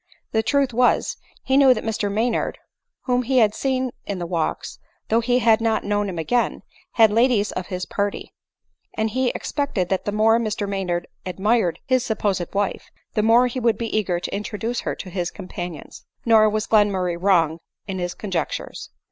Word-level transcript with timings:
The 0.31 0.41
truth 0.41 0.73
was, 0.73 1.15
he 1.43 1.57
knew 1.57 1.75
that 1.75 1.83
Mr 1.83 2.11
Maynard, 2.11 2.57
whom 3.03 3.21
he 3.21 3.37
had 3.37 3.53
seen 3.53 3.91
in 4.07 4.17
the 4.17 4.25
walks, 4.25 4.79
though 5.09 5.19
he 5.19 5.37
had 5.37 5.61
not 5.61 5.83
known 5.83 6.09
him 6.09 6.17
again, 6.17 6.63
had 6.93 7.11
ladies 7.11 7.51
of 7.51 7.67
his 7.67 7.85
party; 7.85 8.33
and 8.95 9.11
he 9.11 9.29
expected 9.29 9.89
that 9.89 10.05
the 10.05 10.11
more 10.11 10.39
Mr 10.39 10.67
Maynard 10.67 11.07
ad 11.23 11.37
mired 11.39 11.77
his 11.85 12.03
supposed 12.03 12.51
wife, 12.55 12.89
the 13.13 13.21
more 13.21 13.41
would 13.53 13.79
he 13.79 13.91
be 13.91 13.95
eager 13.95 14.19
to 14.19 14.35
introduce 14.35 14.79
her 14.79 14.95
to 14.95 15.11
his 15.11 15.29
companions. 15.29 16.03
Nor 16.25 16.49
was 16.49 16.65
Glenmurray 16.65 17.15
wrong 17.21 17.59
in 17.85 17.99
his 17.99 18.15
conjectures. 18.15 18.89